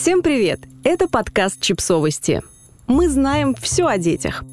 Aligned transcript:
Всем 0.00 0.22
привет! 0.22 0.60
Это 0.84 1.08
подкаст 1.08 1.60
«Чипсовости». 1.60 2.40
Мы 2.86 3.08
знаем 3.08 3.56
все 3.56 3.84
о 3.84 3.98
детях. 3.98 4.44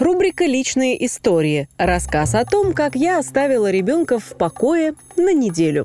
Рубрика 0.00 0.46
«Личные 0.46 1.04
истории». 1.04 1.68
Рассказ 1.76 2.34
о 2.34 2.46
том, 2.46 2.72
как 2.72 2.96
я 2.96 3.18
оставила 3.18 3.70
ребенка 3.70 4.18
в 4.18 4.34
покое 4.38 4.94
на 5.14 5.34
неделю. 5.34 5.84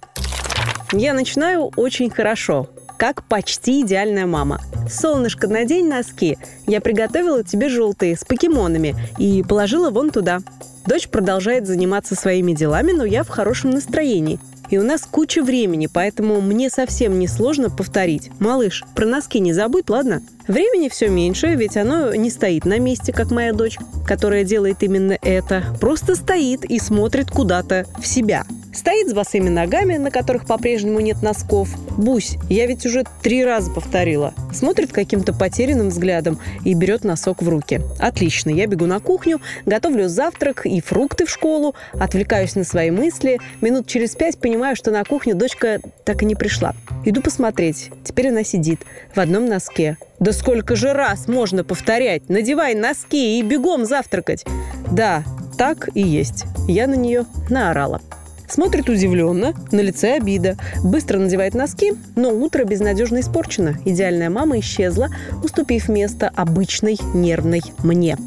Я 0.94 1.14
начинаю 1.14 1.70
очень 1.76 2.10
хорошо, 2.10 2.70
как 2.98 3.26
почти 3.26 3.82
идеальная 3.82 4.26
мама. 4.26 4.62
Солнышко, 4.90 5.50
надень 5.50 5.90
носки. 5.90 6.38
Я 6.66 6.80
приготовила 6.80 7.44
тебе 7.44 7.68
желтые 7.68 8.16
с 8.16 8.24
покемонами 8.24 8.96
и 9.18 9.44
положила 9.44 9.90
вон 9.90 10.12
туда. 10.12 10.40
Дочь 10.88 11.10
продолжает 11.10 11.68
заниматься 11.68 12.16
своими 12.16 12.54
делами, 12.54 12.94
но 12.94 13.04
я 13.04 13.24
в 13.24 13.28
хорошем 13.28 13.72
настроении. 13.72 14.40
И 14.70 14.78
у 14.78 14.84
нас 14.84 15.02
куча 15.02 15.44
времени, 15.44 15.88
поэтому 15.92 16.42
мне 16.42 16.70
совсем 16.70 17.20
не 17.20 17.28
сложно 17.28 17.70
повторить. 17.70 18.32
Малыш, 18.40 18.84
про 18.96 19.06
носки 19.06 19.40
не 19.40 19.54
забудь, 19.54 19.90
ладно? 19.90 20.22
Времени 20.48 20.90
все 20.90 21.10
меньше, 21.10 21.56
ведь 21.56 21.78
оно 21.78 22.14
не 22.16 22.30
стоит 22.30 22.66
на 22.66 22.80
месте, 22.80 23.12
как 23.12 23.32
моя 23.32 23.54
дочь, 23.54 23.78
которая 24.06 24.44
делает 24.44 24.82
именно 24.82 25.18
это. 25.22 25.64
Просто 25.80 26.16
стоит 26.16 26.64
и 26.64 26.80
смотрит 26.80 27.32
куда-то 27.32 27.86
в 28.00 28.08
себя. 28.08 28.46
Стоит 28.78 29.10
с 29.10 29.14
босыми 29.14 29.50
ногами, 29.50 29.98
на 29.98 30.12
которых 30.12 30.46
по-прежнему 30.46 31.00
нет 31.00 31.24
носков. 31.24 31.68
Бусь, 31.98 32.38
я 32.48 32.68
ведь 32.68 32.86
уже 32.86 33.06
три 33.24 33.44
раза 33.44 33.72
повторила. 33.72 34.36
Смотрит 34.54 34.94
каким-то 34.94 35.34
потерянным 35.34 35.90
взглядом 35.90 36.40
и 36.64 36.76
берет 36.76 37.04
носок 37.04 37.42
в 37.42 37.50
руки. 37.50 37.82
Отлично, 37.98 38.52
я 38.52 38.68
бегу 38.68 38.86
на 38.86 39.00
кухню, 39.00 39.42
готовлю 39.66 40.08
завтрак 40.08 40.68
и 40.68 40.80
фрукты 40.80 41.26
в 41.26 41.30
школу, 41.32 41.74
отвлекаюсь 41.94 42.54
на 42.54 42.64
свои 42.64 42.92
мысли. 42.92 43.40
Минут 43.62 43.88
через 43.88 44.16
пять 44.16 44.38
понимаю, 44.38 44.76
что 44.76 44.92
на 44.92 45.04
кухню 45.04 45.34
дочка 45.34 45.82
так 46.06 46.22
и 46.22 46.26
не 46.26 46.36
пришла. 46.36 46.76
Иду 47.04 47.24
посмотреть. 47.24 47.90
Теперь 48.04 48.28
она 48.28 48.44
сидит 48.44 48.82
в 49.16 49.20
одном 49.20 49.48
носке. 49.48 49.98
Да 50.20 50.32
сколько 50.32 50.76
же 50.76 50.94
раз 50.94 51.28
можно 51.28 51.64
повторять? 51.64 52.30
Надевай 52.30 52.76
носки 52.76 53.40
и 53.40 53.42
бегом 53.42 53.86
завтракать. 53.86 54.46
Да, 54.92 55.24
так 55.58 55.90
и 55.96 56.02
есть. 56.02 56.46
Я 56.68 56.86
на 56.86 56.96
нее 56.96 57.26
наорала. 57.50 58.02
Смотрит 58.48 58.90
удивленно, 58.90 59.54
на 59.72 59.82
лице 59.82 60.14
обида. 60.14 60.58
Быстро 60.84 61.20
надевает 61.20 61.54
носки, 61.54 61.94
но 62.16 62.30
утро 62.30 62.64
безнадежно 62.64 63.20
испорчено. 63.20 63.76
Идеальная 63.86 64.30
мама 64.30 64.60
исчезла, 64.60 65.10
уступив 65.44 65.90
место 65.90 66.32
обычной 66.36 66.98
нервной 67.14 67.62
мне. 67.84 68.18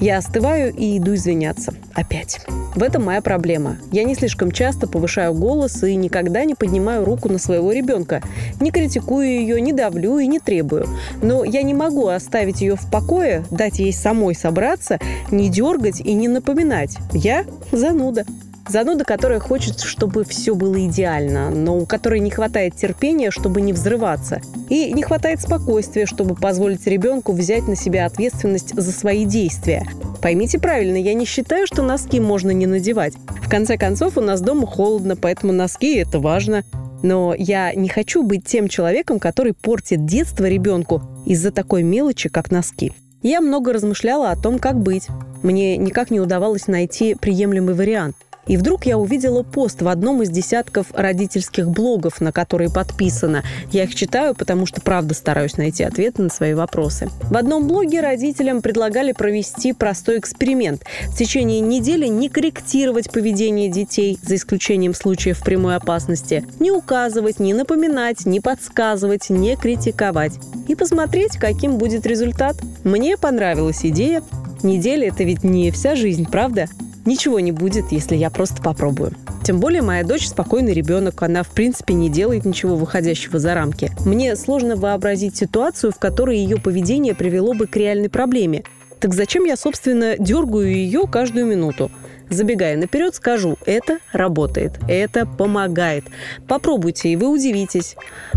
Я 0.00 0.18
остываю 0.18 0.72
и 0.74 0.98
иду 0.98 1.14
извиняться. 1.14 1.74
Опять. 1.94 2.40
В 2.76 2.82
этом 2.82 3.04
моя 3.04 3.20
проблема. 3.20 3.78
Я 3.90 4.04
не 4.04 4.14
слишком 4.14 4.52
часто 4.52 4.86
повышаю 4.86 5.34
голос 5.34 5.82
и 5.82 5.96
никогда 5.96 6.44
не 6.44 6.54
поднимаю 6.54 7.04
руку 7.04 7.28
на 7.28 7.38
своего 7.38 7.72
ребенка. 7.72 8.22
Не 8.60 8.70
критикую 8.70 9.26
ее, 9.26 9.60
не 9.60 9.72
давлю 9.72 10.18
и 10.18 10.26
не 10.28 10.38
требую. 10.38 10.86
Но 11.20 11.42
я 11.42 11.62
не 11.62 11.74
могу 11.74 12.06
оставить 12.06 12.60
ее 12.60 12.76
в 12.76 12.88
покое, 12.90 13.44
дать 13.50 13.80
ей 13.80 13.92
самой 13.92 14.36
собраться, 14.36 15.00
не 15.32 15.48
дергать 15.48 16.00
и 16.00 16.12
не 16.14 16.28
напоминать. 16.28 16.96
Я 17.12 17.44
зануда. 17.72 18.24
Зануда, 18.68 19.04
которая 19.04 19.40
хочет, 19.40 19.80
чтобы 19.80 20.24
все 20.24 20.54
было 20.54 20.84
идеально, 20.86 21.48
но 21.48 21.78
у 21.78 21.86
которой 21.86 22.20
не 22.20 22.30
хватает 22.30 22.76
терпения, 22.76 23.30
чтобы 23.30 23.62
не 23.62 23.72
взрываться. 23.72 24.42
И 24.68 24.92
не 24.92 25.02
хватает 25.02 25.40
спокойствия, 25.40 26.04
чтобы 26.04 26.34
позволить 26.34 26.86
ребенку 26.86 27.32
взять 27.32 27.66
на 27.66 27.76
себя 27.76 28.04
ответственность 28.04 28.74
за 28.74 28.92
свои 28.92 29.24
действия. 29.24 29.86
Поймите 30.20 30.58
правильно, 30.58 30.96
я 30.96 31.14
не 31.14 31.24
считаю, 31.24 31.66
что 31.66 31.82
носки 31.82 32.20
можно 32.20 32.50
не 32.50 32.66
надевать. 32.66 33.14
В 33.42 33.48
конце 33.48 33.78
концов, 33.78 34.18
у 34.18 34.20
нас 34.20 34.42
дома 34.42 34.66
холодно, 34.66 35.16
поэтому 35.16 35.54
носки– 35.54 35.96
это 35.96 36.20
важно. 36.20 36.62
Но 37.02 37.34
я 37.38 37.72
не 37.72 37.88
хочу 37.88 38.22
быть 38.22 38.44
тем 38.44 38.68
человеком, 38.68 39.18
который 39.18 39.54
портит 39.54 40.04
детство 40.04 40.44
ребенку 40.44 41.00
из-за 41.24 41.52
такой 41.52 41.82
мелочи, 41.84 42.28
как 42.28 42.50
носки. 42.50 42.92
Я 43.22 43.40
много 43.40 43.72
размышляла 43.72 44.30
о 44.30 44.36
том, 44.36 44.58
как 44.58 44.78
быть. 44.78 45.06
Мне 45.42 45.76
никак 45.76 46.10
не 46.10 46.20
удавалось 46.20 46.66
найти 46.66 47.14
приемлемый 47.14 47.74
вариант– 47.74 48.16
и 48.48 48.56
вдруг 48.56 48.86
я 48.86 48.98
увидела 48.98 49.42
пост 49.42 49.82
в 49.82 49.88
одном 49.88 50.22
из 50.22 50.30
десятков 50.30 50.86
родительских 50.92 51.68
блогов, 51.70 52.20
на 52.20 52.32
которые 52.32 52.70
подписано. 52.70 53.44
Я 53.70 53.84
их 53.84 53.94
читаю, 53.94 54.34
потому 54.34 54.66
что 54.66 54.80
правда 54.80 55.14
стараюсь 55.14 55.56
найти 55.56 55.84
ответы 55.84 56.22
на 56.22 56.30
свои 56.30 56.54
вопросы. 56.54 57.08
В 57.30 57.36
одном 57.36 57.68
блоге 57.68 58.00
родителям 58.00 58.62
предлагали 58.62 59.12
провести 59.12 59.72
простой 59.72 60.18
эксперимент. 60.18 60.82
В 61.08 61.16
течение 61.16 61.60
недели 61.60 62.06
не 62.06 62.28
корректировать 62.28 63.12
поведение 63.12 63.68
детей, 63.68 64.18
за 64.22 64.36
исключением 64.36 64.94
случаев 64.94 65.42
прямой 65.42 65.76
опасности, 65.76 66.46
не 66.58 66.70
указывать, 66.70 67.38
не 67.38 67.52
напоминать, 67.52 68.24
не 68.24 68.40
подсказывать, 68.40 69.28
не 69.30 69.56
критиковать. 69.56 70.32
И 70.66 70.74
посмотреть, 70.74 71.36
каким 71.36 71.76
будет 71.76 72.06
результат. 72.06 72.56
Мне 72.84 73.16
понравилась 73.16 73.84
идея. 73.84 74.22
Неделя– 74.62 75.08
это 75.08 75.24
ведь 75.24 75.44
не 75.44 75.70
вся 75.70 75.94
жизнь, 75.94 76.26
правда? 76.30 76.66
Ничего 77.04 77.40
не 77.40 77.52
будет, 77.52 77.92
если 77.92 78.16
я 78.16 78.30
просто 78.30 78.62
попробую. 78.62 79.12
Тем 79.44 79.60
более 79.60 79.82
моя 79.82 80.04
дочь 80.04 80.26
спокойный 80.26 80.74
ребенок, 80.74 81.22
она 81.22 81.42
в 81.42 81.48
принципе 81.48 81.94
не 81.94 82.08
делает 82.08 82.44
ничего 82.44 82.76
выходящего 82.76 83.38
за 83.38 83.54
рамки. 83.54 83.90
Мне 84.04 84.36
сложно 84.36 84.76
вообразить 84.76 85.36
ситуацию, 85.36 85.92
в 85.92 85.98
которой 85.98 86.38
ее 86.38 86.58
поведение 86.58 87.14
привело 87.14 87.54
бы 87.54 87.66
к 87.66 87.76
реальной 87.76 88.10
проблеме. 88.10 88.64
Так 89.00 89.14
зачем 89.14 89.44
я, 89.44 89.56
собственно, 89.56 90.16
дергаю 90.18 90.70
ее 90.70 91.06
каждую 91.06 91.46
минуту? 91.46 91.90
Забегая 92.30 92.76
наперед, 92.76 93.14
скажу, 93.14 93.56
это 93.64 93.98
работает, 94.12 94.72
это 94.88 95.26
помогает. 95.26 96.04
Попробуйте, 96.46 97.08
и 97.10 97.16
вы 97.16 97.28
удивитесь. 97.28 97.96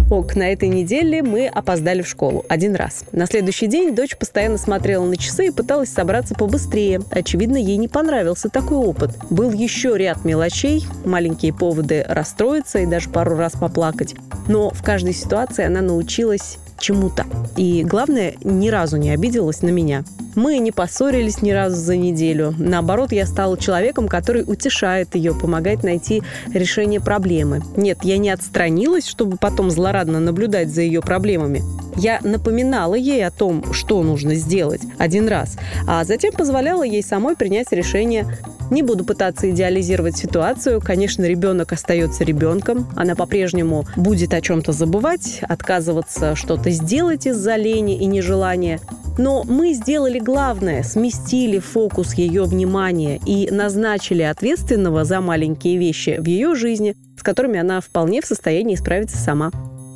Ок, 0.10 0.36
на 0.36 0.52
этой 0.52 0.70
неделе 0.70 1.22
мы 1.22 1.48
опоздали 1.48 2.02
в 2.02 2.08
школу 2.08 2.46
один 2.48 2.76
раз. 2.76 3.04
На 3.12 3.26
следующий 3.26 3.68
день 3.68 3.96
дочь 3.96 4.18
постоянно 4.18 4.58
смотрела 4.58 5.06
на 5.06 5.18
часы 5.18 5.48
и 5.48 5.52
пыталась 5.52 5.90
собраться 5.90 6.36
побыстрее. 6.36 7.02
Очевидно, 7.12 7.58
ей 7.58 7.78
не 7.78 7.88
понравился 7.88 8.50
такой 8.50 8.78
опыт. 8.78 9.12
Был 9.30 9.52
еще 9.52 9.98
ряд 9.98 10.24
мелочей, 10.24 10.86
маленькие 11.06 11.54
поводы 11.54 12.06
расстроиться 12.08 12.80
и 12.80 12.86
даже 12.86 13.10
пару 13.10 13.36
раз 13.36 13.54
поплакать. 13.54 14.16
Но 14.48 14.70
в 14.70 14.84
каждой 14.84 15.14
ситуации 15.14 15.66
она 15.66 15.82
научилась 15.82 16.58
чему-то. 16.82 17.26
И 17.56 17.84
главное, 17.84 18.36
ни 18.44 18.70
разу 18.70 18.98
не 18.98 19.12
обиделась 19.12 19.62
на 19.62 19.70
меня. 19.70 20.04
Мы 20.36 20.60
не 20.60 20.72
поссорились 20.72 21.42
ни 21.42 21.52
разу 21.52 21.76
за 21.76 21.98
неделю. 21.98 22.54
Наоборот, 22.58 23.12
я 23.12 23.26
стала 23.26 23.58
человеком, 23.58 24.08
который 24.08 24.44
утешает 24.46 25.16
ее, 25.16 25.34
помогает 25.34 25.84
найти 25.84 26.24
решение 26.54 27.02
проблемы. 27.02 27.62
Нет, 27.76 28.00
я 28.04 28.18
не 28.18 28.30
отстранилась, 28.30 29.08
чтобы 29.08 29.38
потом 29.38 29.70
злорадно 29.70 30.20
наблюдать 30.20 30.70
за 30.70 30.82
ее 30.82 31.02
проблемами. 31.02 31.64
Я 31.98 32.20
напоминала 32.24 32.96
ей 32.96 33.26
о 33.26 33.32
том, 33.32 33.74
что 33.74 34.02
нужно 34.04 34.36
сделать 34.36 34.82
один 34.98 35.28
раз, 35.28 35.58
а 35.88 36.04
затем 36.06 36.32
позволяла 36.32 36.84
ей 36.84 37.04
самой 37.04 37.36
принять 37.36 37.72
решение 37.72 38.38
не 38.72 38.82
буду 38.82 39.04
пытаться 39.04 39.52
идеализировать 39.52 40.18
ситуацию. 40.18 40.82
Конечно, 40.82 41.26
ребенок 41.26 41.74
остается 41.74 42.24
ребенком. 42.24 42.88
Она 42.96 43.16
по-прежнему 43.16 43.86
будет 43.96 44.34
о 44.34 44.42
чем-то 44.42 44.72
забывать, 44.72 45.42
отказываться 45.48 46.36
что-то 46.36 46.72
сделать 46.72 47.28
из-за 47.28 47.58
лени 47.58 47.98
и 47.98 48.06
нежелания. 48.06 48.80
Но 49.18 49.44
мы 49.44 49.74
сделали 49.74 50.20
главное, 50.20 50.84
сместили 50.84 51.60
фокус 51.60 52.14
ее 52.14 52.44
внимания 52.44 53.20
и 53.26 53.52
назначили 53.52 54.24
ответственного 54.24 55.04
за 55.04 55.20
маленькие 55.20 55.78
вещи 55.78 56.18
в 56.18 56.26
ее 56.26 56.56
жизни, 56.56 56.96
с 57.20 57.24
которыми 57.24 57.60
она 57.60 57.82
вполне 57.82 58.22
в 58.22 58.26
состоянии 58.26 58.76
справиться 58.76 59.18
сама. 59.18 59.52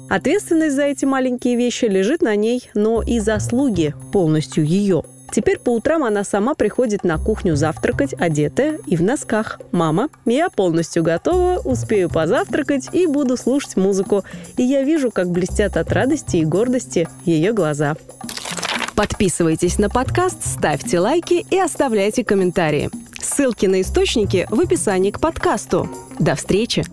Ответственность 0.10 0.76
за 0.76 0.84
эти 0.84 1.06
маленькие 1.06 1.56
вещи 1.56 1.86
лежит 1.86 2.22
на 2.22 2.36
ней, 2.36 2.70
но 2.76 3.02
и 3.02 3.20
заслуги 3.20 3.96
полностью 4.12 4.66
ее– 4.66 5.04
Теперь 5.36 5.60
по 5.60 5.72
утрам 5.72 6.06
она 6.06 6.24
сама 6.24 6.54
приходит 6.54 7.04
на 7.04 7.18
кухню 7.18 7.58
завтракать, 7.58 8.14
одетая 8.18 8.80
и 8.88 8.96
в 8.96 9.04
носках. 9.04 9.60
«Мама, 9.74 10.08
я 10.26 10.50
полностью 10.50 11.04
готова, 11.04 11.60
успею 11.60 12.10
позавтракать 12.10 12.88
и 12.94 13.06
буду 13.06 13.36
слушать 13.36 13.76
музыку». 13.76 14.24
И 14.56 14.64
я 14.64 14.84
вижу, 14.84 15.12
как 15.12 15.30
блестят 15.30 15.76
от 15.76 15.92
радости 15.92 16.38
и 16.38 16.46
гордости 16.46 17.10
ее 17.26 17.52
глаза. 17.52 17.98
Подписывайтесь 18.96 19.78
на 19.78 19.90
подкаст, 19.90 20.38
ставьте 20.42 21.02
лайки 21.02 21.46
и 21.52 21.60
оставляйте 21.60 22.24
комментарии. 22.24 22.90
Ссылки 23.22 23.66
на 23.66 23.82
источники 23.82 24.48
в 24.50 24.62
описании 24.62 25.12
к 25.12 25.20
подкасту. 25.20 25.90
До 26.18 26.36
встречи! 26.36 26.86